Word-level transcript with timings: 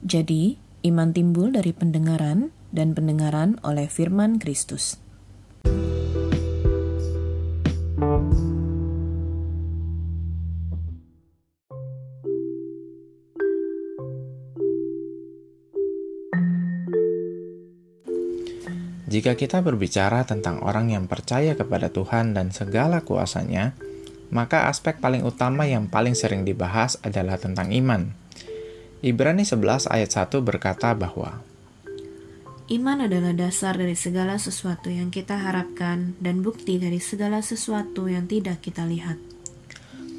Jadi, 0.00 0.56
iman 0.88 1.12
timbul 1.12 1.52
dari 1.52 1.76
pendengaran 1.76 2.48
dan 2.72 2.96
pendengaran 2.96 3.60
oleh 3.60 3.84
firman 3.84 4.40
Kristus. 4.40 4.96
Jika 19.10 19.34
kita 19.34 19.58
berbicara 19.60 20.22
tentang 20.22 20.62
orang 20.62 20.94
yang 20.94 21.10
percaya 21.10 21.58
kepada 21.58 21.90
Tuhan 21.90 22.30
dan 22.30 22.54
segala 22.54 23.02
kuasanya, 23.02 23.74
maka 24.30 24.70
aspek 24.70 25.02
paling 25.02 25.26
utama 25.26 25.66
yang 25.66 25.90
paling 25.90 26.14
sering 26.14 26.46
dibahas 26.46 26.94
adalah 27.02 27.34
tentang 27.34 27.74
iman. 27.74 28.19
Ibrani 29.00 29.48
11 29.48 29.88
ayat 29.88 30.12
1 30.12 30.44
berkata 30.44 30.92
bahwa 30.92 31.40
Iman 32.68 33.00
adalah 33.00 33.32
dasar 33.32 33.80
dari 33.80 33.96
segala 33.96 34.36
sesuatu 34.36 34.92
yang 34.92 35.08
kita 35.08 35.40
harapkan 35.40 36.12
dan 36.20 36.44
bukti 36.44 36.76
dari 36.76 37.00
segala 37.00 37.40
sesuatu 37.40 38.12
yang 38.12 38.28
tidak 38.28 38.60
kita 38.60 38.84
lihat. 38.84 39.16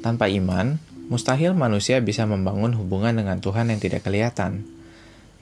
Tanpa 0.02 0.26
iman, 0.26 0.82
mustahil 1.06 1.54
manusia 1.54 2.02
bisa 2.02 2.26
membangun 2.26 2.74
hubungan 2.74 3.14
dengan 3.14 3.38
Tuhan 3.38 3.70
yang 3.70 3.78
tidak 3.78 4.02
kelihatan. 4.02 4.66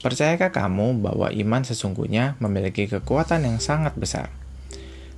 Percayakah 0.05 0.53
kamu 0.53 1.01
bahwa 1.01 1.33
iman 1.33 1.65
sesungguhnya 1.65 2.37
memiliki 2.45 2.93
kekuatan 2.93 3.49
yang 3.49 3.57
sangat 3.57 3.97
besar? 3.97 4.29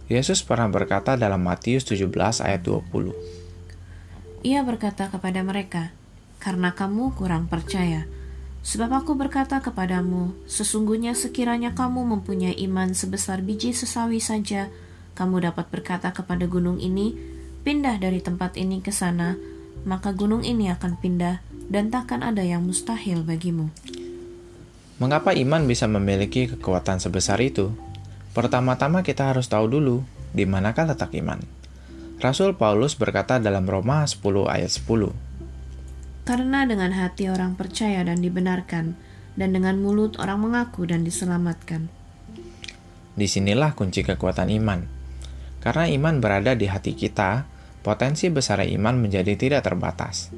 Yesus 0.07 0.47
pernah 0.47 0.71
berkata 0.71 1.19
dalam 1.19 1.43
Matius 1.43 1.83
17 1.91 2.07
ayat 2.39 2.63
20. 2.63 4.47
Ia 4.47 4.63
berkata 4.63 5.11
kepada 5.11 5.43
mereka, 5.43 5.91
"Karena 6.43 6.75
kamu 6.75 7.15
kurang 7.15 7.47
percaya, 7.47 8.11
sebab 8.67 9.07
aku 9.07 9.15
berkata 9.15 9.63
kepadamu, 9.63 10.35
sesungguhnya 10.51 11.15
sekiranya 11.15 11.71
kamu 11.79 12.03
mempunyai 12.03 12.59
iman 12.67 12.91
sebesar 12.99 13.47
biji 13.47 13.71
sesawi 13.71 14.19
saja, 14.19 14.67
kamu 15.15 15.47
dapat 15.47 15.71
berkata 15.71 16.11
kepada 16.11 16.51
gunung 16.51 16.83
ini, 16.83 17.15
pindah 17.63 18.03
dari 18.03 18.19
tempat 18.19 18.59
ini 18.59 18.83
ke 18.83 18.91
sana, 18.91 19.39
maka 19.87 20.11
gunung 20.11 20.43
ini 20.43 20.67
akan 20.75 20.99
pindah 20.99 21.39
dan 21.71 21.95
takkan 21.95 22.27
ada 22.27 22.43
yang 22.43 22.67
mustahil 22.67 23.23
bagimu." 23.23 23.71
Mengapa 24.99 25.31
iman 25.35 25.63
bisa 25.71 25.87
memiliki 25.87 26.51
kekuatan 26.51 26.99
sebesar 26.99 27.39
itu? 27.39 27.71
Pertama-tama 28.35 29.07
kita 29.07 29.31
harus 29.31 29.47
tahu 29.47 29.67
dulu 29.71 29.97
di 30.35 30.47
manakah 30.47 30.91
letak 30.91 31.15
iman. 31.19 31.43
Rasul 32.23 32.55
Paulus 32.55 32.95
berkata 32.95 33.43
dalam 33.43 33.67
Roma 33.67 34.07
10 34.07 34.47
ayat 34.47 34.71
10. 34.71 35.32
Karena 36.23 36.63
dengan 36.69 36.95
hati 36.95 37.27
orang 37.27 37.59
percaya 37.59 38.07
dan 38.07 38.23
dibenarkan, 38.23 38.95
dan 39.35 39.49
dengan 39.51 39.81
mulut 39.83 40.21
orang 40.23 40.39
mengaku 40.39 40.87
dan 40.87 41.03
diselamatkan. 41.03 41.91
Di 43.19 43.27
sinilah 43.27 43.75
kunci 43.75 44.07
kekuatan 44.07 44.49
iman. 44.63 44.87
Karena 45.59 45.91
iman 45.91 46.23
berada 46.23 46.55
di 46.55 46.71
hati 46.71 46.95
kita, 46.95 47.47
potensi 47.83 48.31
besar 48.31 48.63
iman 48.63 48.99
menjadi 48.99 49.35
tidak 49.35 49.67
terbatas. 49.67 50.31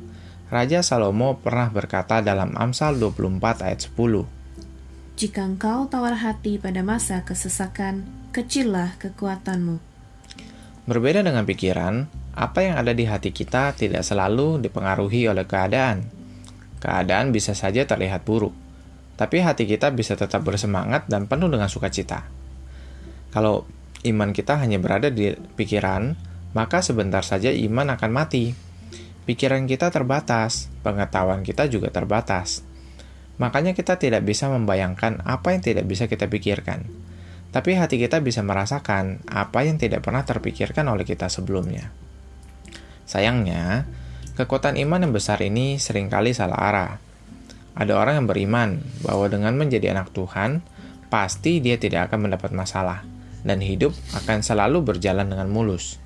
Raja 0.49 0.81
Salomo 0.81 1.41
pernah 1.41 1.69
berkata 1.73 2.21
dalam 2.21 2.57
Amsal 2.57 3.01
24 3.01 3.65
ayat 3.65 3.81
10, 3.89 4.45
jika 5.15 5.47
engkau 5.47 5.87
tawar 5.87 6.19
hati 6.19 6.59
pada 6.59 6.83
masa 6.83 7.23
kesesakan, 7.23 8.03
kecillah 8.35 8.99
kekuatanmu. 8.99 9.79
Berbeda 10.91 11.23
dengan 11.23 11.47
pikiran, 11.47 12.11
apa 12.35 12.67
yang 12.67 12.75
ada 12.83 12.91
di 12.91 13.07
hati 13.07 13.31
kita 13.31 13.79
tidak 13.79 14.03
selalu 14.03 14.59
dipengaruhi 14.59 15.31
oleh 15.31 15.47
keadaan. 15.47 16.03
Keadaan 16.83 17.31
bisa 17.31 17.55
saja 17.55 17.87
terlihat 17.87 18.27
buruk, 18.27 18.53
tapi 19.15 19.39
hati 19.39 19.65
kita 19.65 19.95
bisa 19.95 20.19
tetap 20.19 20.43
bersemangat 20.43 21.07
dan 21.07 21.31
penuh 21.31 21.47
dengan 21.47 21.71
sukacita. 21.71 22.27
Kalau 23.31 23.62
iman 24.03 24.35
kita 24.35 24.59
hanya 24.59 24.83
berada 24.83 25.09
di 25.09 25.31
pikiran, 25.33 26.19
maka 26.53 26.83
sebentar 26.83 27.23
saja 27.23 27.55
iman 27.55 27.94
akan 27.94 28.11
mati. 28.11 28.53
Pikiran 29.25 29.65
kita 29.65 29.89
terbatas, 29.89 30.69
pengetahuan 30.84 31.41
kita 31.41 31.71
juga 31.71 31.89
terbatas. 31.89 32.61
Makanya 33.41 33.73
kita 33.73 33.97
tidak 33.97 34.23
bisa 34.27 34.53
membayangkan 34.53 35.25
apa 35.25 35.56
yang 35.56 35.62
tidak 35.65 35.89
bisa 35.89 36.05
kita 36.11 36.28
pikirkan. 36.28 36.84
Tapi 37.55 37.78
hati 37.78 37.97
kita 38.03 38.19
bisa 38.21 38.43
merasakan 38.43 39.23
apa 39.31 39.62
yang 39.62 39.78
tidak 39.78 40.03
pernah 40.03 40.27
terpikirkan 40.27 40.84
oleh 40.91 41.06
kita 41.06 41.31
sebelumnya. 41.31 42.03
Sayangnya, 43.04 43.84
kekuatan 44.37 44.81
iman 44.81 45.04
yang 45.04 45.12
besar 45.12 45.41
ini 45.44 45.76
sering 45.76 46.09
kali 46.09 46.32
salah 46.32 46.59
arah. 46.59 46.92
Ada 47.75 47.92
orang 47.98 48.22
yang 48.22 48.28
beriman 48.31 48.70
bahwa 49.03 49.26
dengan 49.28 49.54
menjadi 49.59 49.92
anak 49.92 50.15
Tuhan, 50.15 50.62
pasti 51.12 51.59
dia 51.62 51.78
tidak 51.78 52.10
akan 52.10 52.31
mendapat 52.31 52.50
masalah, 52.54 53.03
dan 53.43 53.60
hidup 53.60 53.93
akan 54.14 54.41
selalu 54.41 54.82
berjalan 54.94 55.26
dengan 55.26 55.50
mulus. 55.50 55.98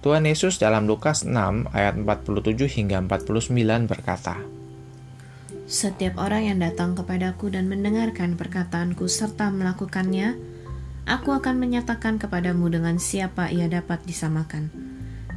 Tuhan 0.00 0.28
Yesus 0.28 0.62
dalam 0.62 0.86
Lukas 0.86 1.26
6 1.26 1.32
ayat 1.74 1.98
47 1.98 2.68
hingga 2.78 3.02
49 3.02 3.90
berkata, 3.90 4.38
setiap 5.66 6.22
orang 6.22 6.46
yang 6.46 6.58
datang 6.62 6.94
kepadaku 6.94 7.50
dan 7.50 7.66
mendengarkan 7.66 8.38
perkataanku 8.38 9.10
serta 9.10 9.50
melakukannya, 9.50 10.38
aku 11.10 11.34
akan 11.34 11.58
menyatakan 11.58 12.22
kepadamu 12.22 12.70
dengan 12.70 13.02
siapa 13.02 13.50
ia 13.50 13.66
dapat 13.66 13.98
disamakan. 14.06 14.85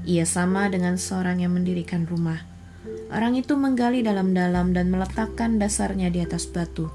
Ia 0.08 0.24
sama 0.24 0.72
dengan 0.72 0.96
seorang 0.96 1.44
yang 1.44 1.52
mendirikan 1.52 2.08
rumah. 2.08 2.48
Orang 3.12 3.36
itu 3.36 3.58
menggali 3.60 4.06
dalam-dalam 4.06 4.72
dan 4.72 4.88
meletakkan 4.94 5.60
dasarnya 5.60 6.14
di 6.14 6.24
atas 6.24 6.48
batu. 6.48 6.88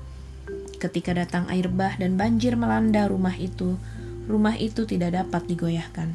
Ketika 0.81 1.13
datang 1.13 1.45
air 1.53 1.69
bah 1.69 1.97
dan 2.01 2.17
banjir 2.17 2.57
melanda 2.57 3.05
rumah 3.11 3.35
itu, 3.37 3.77
rumah 4.25 4.57
itu 4.57 4.89
tidak 4.89 5.17
dapat 5.21 5.45
digoyahkan, 5.49 6.13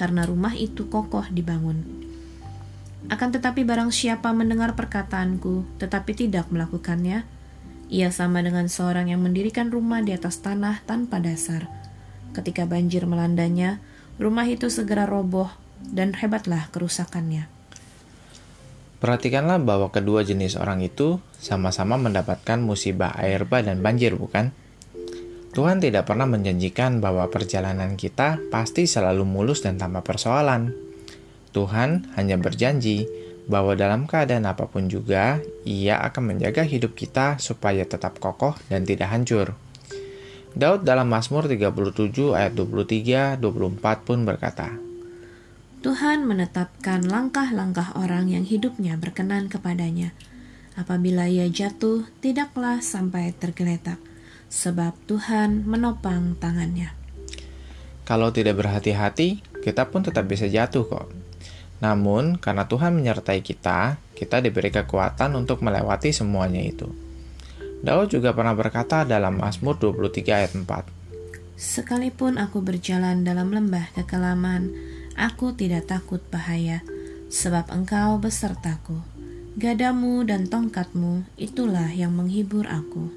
karena 0.00 0.22
rumah 0.24 0.54
itu 0.56 0.88
kokoh 0.88 1.26
dibangun. 1.28 1.84
Akan 3.10 3.34
tetapi 3.34 3.66
barang 3.66 3.90
siapa 3.90 4.30
mendengar 4.30 4.78
perkataanku, 4.78 5.66
tetapi 5.82 6.14
tidak 6.14 6.48
melakukannya, 6.54 7.26
ia 7.92 8.08
sama 8.14 8.40
dengan 8.40 8.70
seorang 8.70 9.10
yang 9.10 9.20
mendirikan 9.20 9.68
rumah 9.68 10.00
di 10.00 10.14
atas 10.16 10.40
tanah 10.40 10.80
tanpa 10.86 11.20
dasar. 11.20 11.68
Ketika 12.32 12.64
banjir 12.64 13.04
melandanya, 13.04 13.82
rumah 14.16 14.48
itu 14.48 14.70
segera 14.72 15.04
roboh 15.04 15.52
dan 15.90 16.14
hebatlah 16.14 16.70
kerusakannya. 16.70 17.50
Perhatikanlah 19.02 19.58
bahwa 19.58 19.90
kedua 19.90 20.22
jenis 20.22 20.54
orang 20.54 20.78
itu 20.78 21.18
sama-sama 21.42 21.98
mendapatkan 21.98 22.62
musibah 22.62 23.10
air 23.18 23.42
bah 23.42 23.58
dan 23.58 23.82
banjir, 23.82 24.14
bukan? 24.14 24.54
Tuhan 25.52 25.82
tidak 25.82 26.06
pernah 26.06 26.24
menjanjikan 26.30 27.02
bahwa 27.02 27.26
perjalanan 27.26 27.98
kita 27.98 28.38
pasti 28.54 28.86
selalu 28.86 29.26
mulus 29.26 29.66
dan 29.66 29.74
tanpa 29.74 30.06
persoalan. 30.06 30.70
Tuhan 31.50 32.14
hanya 32.14 32.38
berjanji 32.38 33.10
bahwa 33.50 33.74
dalam 33.74 34.06
keadaan 34.06 34.46
apa 34.46 34.70
pun 34.70 34.86
juga, 34.86 35.42
Ia 35.66 35.98
akan 36.06 36.38
menjaga 36.38 36.62
hidup 36.62 36.94
kita 36.94 37.42
supaya 37.42 37.82
tetap 37.82 38.22
kokoh 38.22 38.54
dan 38.70 38.86
tidak 38.86 39.10
hancur. 39.10 39.58
Daud 40.52 40.84
dalam 40.86 41.10
Mazmur 41.10 41.48
37 41.50 42.38
ayat 42.38 42.52
23 42.54 43.40
24 43.40 44.06
pun 44.06 44.18
berkata, 44.22 44.91
Tuhan 45.82 46.22
menetapkan 46.30 47.02
langkah-langkah 47.02 47.98
orang 47.98 48.30
yang 48.30 48.46
hidupnya 48.46 48.94
berkenan 48.94 49.50
kepadanya. 49.50 50.14
Apabila 50.78 51.26
ia 51.26 51.50
jatuh, 51.50 52.06
tidaklah 52.22 52.78
sampai 52.78 53.34
tergeletak, 53.34 53.98
sebab 54.46 54.94
Tuhan 55.10 55.66
menopang 55.66 56.38
tangannya. 56.38 56.94
Kalau 58.06 58.30
tidak 58.30 58.62
berhati-hati, 58.62 59.42
kita 59.58 59.90
pun 59.90 60.06
tetap 60.06 60.30
bisa 60.30 60.46
jatuh 60.46 60.86
kok. 60.86 61.10
Namun, 61.82 62.38
karena 62.38 62.70
Tuhan 62.70 62.94
menyertai 62.94 63.42
kita, 63.42 63.98
kita 64.14 64.38
diberi 64.38 64.70
kekuatan 64.70 65.34
untuk 65.34 65.66
melewati 65.66 66.14
semuanya 66.14 66.62
itu. 66.62 66.86
Daud 67.82 68.14
juga 68.14 68.30
pernah 68.30 68.54
berkata 68.54 69.02
dalam 69.02 69.34
Mazmur 69.42 69.74
23 69.82 70.30
ayat 70.30 70.54
4, 70.54 71.02
Sekalipun 71.58 72.38
aku 72.38 72.62
berjalan 72.62 73.26
dalam 73.26 73.50
lembah 73.50 73.90
kekelaman, 73.98 74.91
aku 75.16 75.54
tidak 75.56 75.88
takut 75.88 76.20
bahaya, 76.32 76.84
sebab 77.32 77.68
engkau 77.72 78.20
besertaku. 78.20 79.00
Gadamu 79.56 80.24
dan 80.24 80.48
tongkatmu, 80.48 81.28
itulah 81.36 81.92
yang 81.92 82.16
menghibur 82.16 82.64
aku. 82.64 83.12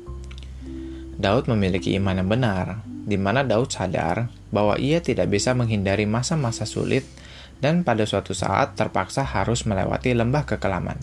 Daud 1.16 1.48
memiliki 1.48 1.96
iman 1.96 2.20
yang 2.20 2.28
benar, 2.28 2.84
di 2.84 3.16
mana 3.16 3.48
Daud 3.48 3.72
sadar 3.72 4.28
bahwa 4.52 4.76
ia 4.76 5.00
tidak 5.00 5.32
bisa 5.32 5.56
menghindari 5.56 6.04
masa-masa 6.04 6.68
sulit 6.68 7.08
dan 7.64 7.88
pada 7.88 8.04
suatu 8.04 8.36
saat 8.36 8.76
terpaksa 8.76 9.24
harus 9.24 9.64
melewati 9.64 10.12
lembah 10.12 10.44
kekelaman. 10.44 11.00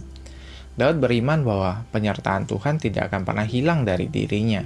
Daud 0.76 1.00
beriman 1.00 1.44
bahwa 1.44 1.84
penyertaan 1.92 2.48
Tuhan 2.48 2.80
tidak 2.80 3.12
akan 3.12 3.28
pernah 3.28 3.44
hilang 3.44 3.84
dari 3.84 4.08
dirinya. 4.08 4.64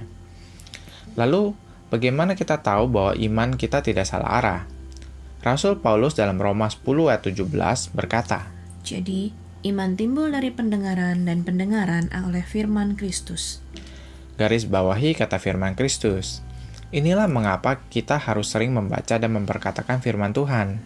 Lalu, 1.18 1.54
bagaimana 1.90 2.38
kita 2.38 2.62
tahu 2.62 2.90
bahwa 2.90 3.12
iman 3.14 3.54
kita 3.58 3.82
tidak 3.82 4.06
salah 4.06 4.38
arah? 4.38 4.60
Rasul 5.46 5.78
Paulus 5.78 6.18
dalam 6.18 6.42
Roma 6.42 6.66
10 6.66 6.82
ayat 7.06 7.22
17 7.22 7.94
berkata, 7.94 8.50
Jadi, 8.82 9.30
iman 9.62 9.94
timbul 9.94 10.34
dari 10.34 10.50
pendengaran 10.50 11.22
dan 11.22 11.46
pendengaran 11.46 12.10
oleh 12.10 12.42
firman 12.42 12.98
Kristus. 12.98 13.62
Garis 14.34 14.66
bawahi 14.66 15.14
kata 15.14 15.38
firman 15.38 15.78
Kristus. 15.78 16.42
Inilah 16.90 17.30
mengapa 17.30 17.78
kita 17.94 18.18
harus 18.18 18.50
sering 18.50 18.74
membaca 18.74 19.22
dan 19.22 19.30
memperkatakan 19.38 20.02
firman 20.02 20.34
Tuhan. 20.34 20.82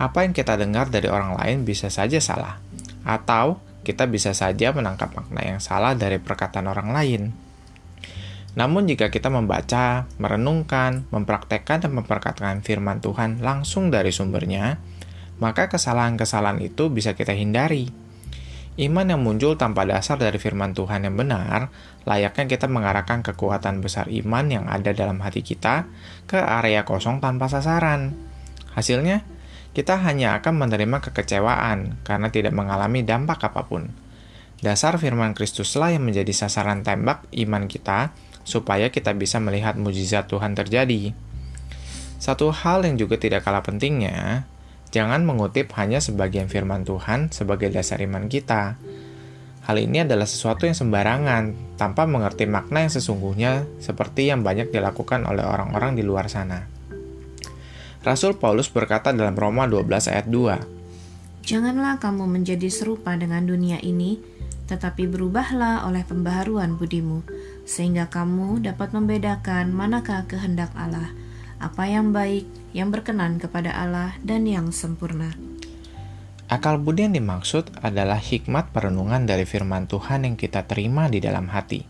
Apa 0.00 0.24
yang 0.24 0.32
kita 0.32 0.56
dengar 0.56 0.88
dari 0.88 1.12
orang 1.12 1.36
lain 1.36 1.68
bisa 1.68 1.92
saja 1.92 2.24
salah, 2.24 2.56
atau 3.04 3.60
kita 3.84 4.08
bisa 4.08 4.32
saja 4.32 4.72
menangkap 4.72 5.12
makna 5.12 5.44
yang 5.44 5.60
salah 5.60 5.92
dari 5.92 6.16
perkataan 6.16 6.72
orang 6.72 6.88
lain. 6.96 7.49
Namun 8.58 8.90
jika 8.90 9.14
kita 9.14 9.30
membaca, 9.30 10.10
merenungkan, 10.18 11.06
mempraktekkan 11.14 11.86
dan 11.86 11.92
memperkatakan 11.94 12.66
firman 12.66 12.98
Tuhan 12.98 13.38
langsung 13.38 13.94
dari 13.94 14.10
sumbernya, 14.10 14.82
maka 15.38 15.70
kesalahan-kesalahan 15.70 16.58
itu 16.58 16.90
bisa 16.90 17.14
kita 17.14 17.30
hindari. 17.30 17.90
Iman 18.80 19.12
yang 19.12 19.20
muncul 19.20 19.60
tanpa 19.60 19.84
dasar 19.84 20.16
dari 20.16 20.40
firman 20.40 20.72
Tuhan 20.72 21.04
yang 21.04 21.14
benar, 21.14 21.68
layaknya 22.08 22.48
kita 22.48 22.66
mengarahkan 22.70 23.20
kekuatan 23.20 23.84
besar 23.84 24.08
iman 24.08 24.46
yang 24.48 24.64
ada 24.66 24.96
dalam 24.96 25.20
hati 25.20 25.44
kita 25.44 25.90
ke 26.24 26.38
area 26.38 26.86
kosong 26.88 27.20
tanpa 27.20 27.50
sasaran. 27.50 28.14
Hasilnya, 28.72 29.26
kita 29.76 30.00
hanya 30.02 30.38
akan 30.40 30.66
menerima 30.66 30.98
kekecewaan 31.02 32.02
karena 32.02 32.28
tidak 32.32 32.56
mengalami 32.56 33.06
dampak 33.06 33.52
apa 33.52 33.68
pun. 33.68 33.90
Dasar 34.60 34.96
firman 34.98 35.32
Kristuslah 35.36 35.94
yang 35.94 36.04
menjadi 36.04 36.32
sasaran 36.34 36.80
tembak 36.84 37.28
iman 37.32 37.64
kita 37.64 38.12
supaya 38.50 38.90
kita 38.90 39.14
bisa 39.14 39.38
melihat 39.38 39.78
mujizat 39.78 40.26
Tuhan 40.26 40.58
terjadi. 40.58 41.14
Satu 42.18 42.50
hal 42.50 42.82
yang 42.82 42.98
juga 42.98 43.16
tidak 43.16 43.46
kalah 43.46 43.62
pentingnya, 43.62 44.50
Jangan 44.90 45.22
mengutip 45.22 45.70
hanya 45.78 46.02
sebagian 46.02 46.50
firman 46.50 46.82
Tuhan 46.82 47.30
sebagai 47.30 47.70
dasar 47.70 48.02
iman 48.02 48.26
kita. 48.26 48.74
Hal 49.62 49.76
ini 49.78 50.02
adalah 50.02 50.26
sesuatu 50.26 50.66
yang 50.66 50.74
sembarangan, 50.74 51.78
tanpa 51.78 52.10
mengerti 52.10 52.50
makna 52.50 52.82
yang 52.82 52.90
sesungguhnya 52.90 53.70
seperti 53.78 54.34
yang 54.34 54.42
banyak 54.42 54.74
dilakukan 54.74 55.22
oleh 55.30 55.46
orang-orang 55.46 55.94
di 55.94 56.02
luar 56.02 56.26
sana. 56.26 56.66
Rasul 58.02 58.34
Paulus 58.34 58.66
berkata 58.66 59.14
dalam 59.14 59.38
Roma 59.38 59.70
12 59.70 60.10
ayat 60.10 60.26
2, 60.26 61.46
Janganlah 61.46 62.02
kamu 62.02 62.26
menjadi 62.26 62.66
serupa 62.66 63.14
dengan 63.14 63.46
dunia 63.46 63.78
ini, 63.78 64.18
tetapi 64.66 65.06
berubahlah 65.06 65.86
oleh 65.86 66.02
pembaharuan 66.02 66.74
budimu, 66.74 67.22
sehingga 67.70 68.10
kamu 68.10 68.66
dapat 68.66 68.90
membedakan 68.90 69.70
manakah 69.70 70.26
kehendak 70.26 70.74
Allah, 70.74 71.14
apa 71.62 71.86
yang 71.86 72.10
baik, 72.10 72.50
yang 72.74 72.90
berkenan 72.90 73.38
kepada 73.38 73.70
Allah, 73.70 74.18
dan 74.26 74.42
yang 74.42 74.74
sempurna. 74.74 75.30
Akal 76.50 76.82
budi 76.82 77.06
yang 77.06 77.14
dimaksud 77.14 77.70
adalah 77.78 78.18
hikmat 78.18 78.74
perenungan 78.74 79.22
dari 79.22 79.46
firman 79.46 79.86
Tuhan 79.86 80.26
yang 80.26 80.34
kita 80.34 80.66
terima 80.66 81.06
di 81.06 81.22
dalam 81.22 81.46
hati. 81.46 81.86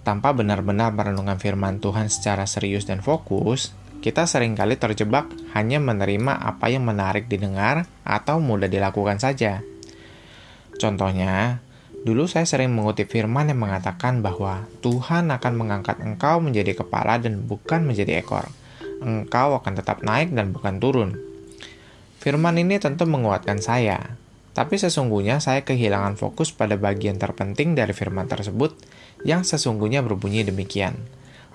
Tanpa 0.00 0.32
benar-benar 0.32 0.96
merenungkan 0.96 1.36
firman 1.36 1.76
Tuhan 1.76 2.08
secara 2.08 2.48
serius 2.48 2.88
dan 2.88 3.04
fokus, 3.04 3.76
kita 4.00 4.24
sering 4.24 4.56
kali 4.56 4.80
terjebak 4.80 5.28
hanya 5.52 5.76
menerima 5.76 6.40
apa 6.40 6.72
yang 6.72 6.88
menarik 6.88 7.28
didengar 7.28 7.84
atau 8.00 8.40
mudah 8.40 8.68
dilakukan 8.72 9.20
saja. 9.20 9.60
Contohnya, 10.80 11.63
Dulu 12.04 12.28
saya 12.28 12.44
sering 12.44 12.68
mengutip 12.76 13.08
firman 13.08 13.48
yang 13.48 13.64
mengatakan 13.64 14.20
bahwa 14.20 14.68
Tuhan 14.84 15.32
akan 15.32 15.52
mengangkat 15.56 16.04
engkau 16.04 16.36
menjadi 16.36 16.76
kepala 16.84 17.16
dan 17.16 17.48
bukan 17.48 17.88
menjadi 17.88 18.20
ekor. 18.20 18.44
Engkau 19.00 19.56
akan 19.56 19.72
tetap 19.72 20.04
naik 20.04 20.28
dan 20.36 20.52
bukan 20.52 20.76
turun. 20.84 21.16
Firman 22.20 22.60
ini 22.60 22.76
tentu 22.76 23.08
menguatkan 23.08 23.56
saya, 23.64 24.20
tapi 24.52 24.76
sesungguhnya 24.76 25.40
saya 25.40 25.64
kehilangan 25.64 26.20
fokus 26.20 26.52
pada 26.52 26.76
bagian 26.76 27.16
terpenting 27.16 27.72
dari 27.72 27.96
firman 27.96 28.28
tersebut 28.28 28.76
yang 29.24 29.40
sesungguhnya 29.40 30.04
berbunyi 30.04 30.44
demikian. 30.44 31.00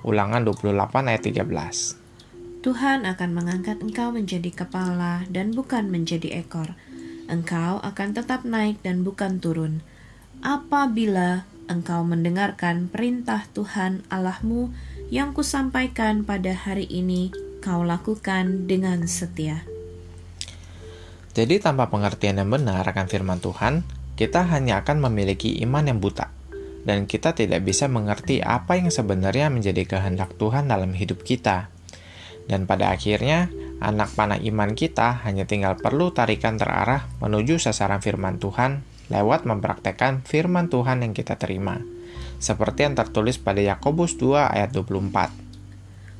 Ulangan 0.02 0.50
28 0.50 0.74
ayat 1.14 1.22
13. 1.46 2.66
Tuhan 2.66 3.06
akan 3.06 3.30
mengangkat 3.38 3.78
engkau 3.86 4.10
menjadi 4.10 4.50
kepala 4.66 5.30
dan 5.30 5.54
bukan 5.54 5.94
menjadi 5.94 6.42
ekor. 6.42 6.74
Engkau 7.30 7.78
akan 7.86 8.18
tetap 8.18 8.42
naik 8.50 8.82
dan 8.82 9.06
bukan 9.06 9.38
turun 9.38 9.86
apabila 10.40 11.44
engkau 11.70 12.02
mendengarkan 12.02 12.90
perintah 12.90 13.46
Tuhan 13.52 14.02
Allahmu 14.10 14.74
yang 15.14 15.36
kusampaikan 15.36 16.26
pada 16.26 16.54
hari 16.54 16.90
ini, 16.90 17.34
kau 17.62 17.86
lakukan 17.86 18.66
dengan 18.66 19.06
setia. 19.06 19.66
Jadi 21.36 21.62
tanpa 21.62 21.88
pengertian 21.94 22.42
yang 22.42 22.50
benar 22.50 22.84
akan 22.84 23.06
firman 23.06 23.40
Tuhan, 23.40 23.86
kita 24.18 24.50
hanya 24.50 24.82
akan 24.82 25.08
memiliki 25.08 25.62
iman 25.64 25.86
yang 25.86 26.02
buta, 26.02 26.34
dan 26.84 27.06
kita 27.06 27.38
tidak 27.38 27.64
bisa 27.64 27.86
mengerti 27.86 28.42
apa 28.42 28.76
yang 28.76 28.90
sebenarnya 28.90 29.48
menjadi 29.54 29.86
kehendak 29.86 30.36
Tuhan 30.36 30.68
dalam 30.68 30.92
hidup 30.98 31.22
kita. 31.22 31.70
Dan 32.50 32.66
pada 32.66 32.90
akhirnya, 32.90 33.54
anak 33.78 34.10
panah 34.18 34.42
iman 34.42 34.74
kita 34.74 35.22
hanya 35.22 35.46
tinggal 35.46 35.78
perlu 35.78 36.10
tarikan 36.10 36.58
terarah 36.58 37.06
menuju 37.22 37.62
sasaran 37.62 38.02
firman 38.02 38.42
Tuhan 38.42 38.82
lewat 39.10 39.46
mempraktekkan 39.46 40.22
firman 40.24 40.70
Tuhan 40.70 41.02
yang 41.02 41.14
kita 41.18 41.36
terima, 41.36 41.82
seperti 42.38 42.86
yang 42.86 42.96
tertulis 42.96 43.42
pada 43.42 43.60
Yakobus 43.60 44.16
2 44.18 44.54
ayat 44.54 44.70
24. 44.72 45.50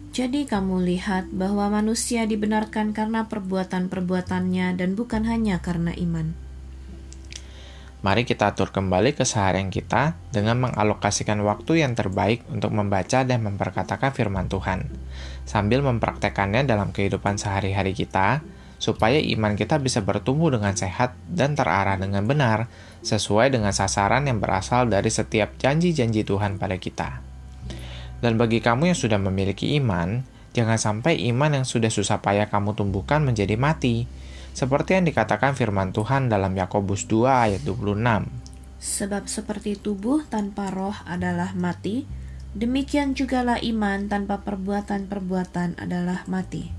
Jadi 0.10 0.50
kamu 0.50 0.82
lihat 0.90 1.30
bahwa 1.30 1.70
manusia 1.70 2.26
dibenarkan 2.26 2.98
karena 2.98 3.30
perbuatan-perbuatannya 3.30 4.74
dan 4.74 4.98
bukan 4.98 5.24
hanya 5.30 5.62
karena 5.62 5.94
iman. 5.94 6.34
Mari 8.00 8.24
kita 8.24 8.56
atur 8.56 8.72
kembali 8.72 9.12
keseharian 9.12 9.68
kita 9.68 10.16
dengan 10.32 10.56
mengalokasikan 10.64 11.44
waktu 11.44 11.84
yang 11.84 12.00
terbaik 12.00 12.48
untuk 12.48 12.72
membaca 12.72 13.28
dan 13.28 13.44
memperkatakan 13.44 14.16
firman 14.16 14.48
Tuhan, 14.48 14.88
sambil 15.44 15.84
mempraktekannya 15.84 16.64
dalam 16.64 16.96
kehidupan 16.96 17.36
sehari-hari 17.36 17.92
kita, 17.92 18.40
supaya 18.80 19.20
iman 19.20 19.60
kita 19.60 19.78
bisa 19.78 20.00
bertumbuh 20.00 20.56
dengan 20.56 20.72
sehat 20.72 21.14
dan 21.28 21.54
terarah 21.54 22.00
dengan 22.00 22.24
benar 22.24 22.72
sesuai 23.04 23.52
dengan 23.52 23.76
sasaran 23.76 24.26
yang 24.26 24.40
berasal 24.40 24.88
dari 24.88 25.12
setiap 25.12 25.60
janji-janji 25.60 26.24
Tuhan 26.24 26.56
pada 26.56 26.80
kita. 26.80 27.20
Dan 28.24 28.40
bagi 28.40 28.64
kamu 28.64 28.92
yang 28.92 29.00
sudah 29.00 29.20
memiliki 29.20 29.76
iman, 29.80 30.24
jangan 30.56 30.80
sampai 30.80 31.20
iman 31.32 31.60
yang 31.62 31.66
sudah 31.68 31.92
susah 31.92 32.24
payah 32.24 32.48
kamu 32.48 32.76
tumbuhkan 32.76 33.24
menjadi 33.24 33.56
mati, 33.56 34.08
seperti 34.56 35.00
yang 35.00 35.08
dikatakan 35.08 35.56
firman 35.56 35.96
Tuhan 35.96 36.28
dalam 36.28 36.52
Yakobus 36.56 37.08
2 37.08 37.28
ayat 37.28 37.62
26. 37.64 38.28
Sebab 38.80 39.28
seperti 39.28 39.76
tubuh 39.76 40.24
tanpa 40.28 40.72
roh 40.72 40.96
adalah 41.04 41.52
mati, 41.56 42.08
demikian 42.56 43.16
jugalah 43.16 43.60
iman 43.60 44.08
tanpa 44.08 44.40
perbuatan-perbuatan 44.44 45.80
adalah 45.80 46.24
mati. 46.32 46.79